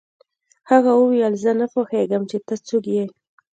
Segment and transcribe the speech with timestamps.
[0.69, 3.05] هغه وویل زه نه پوهېږم چې ته څوک یې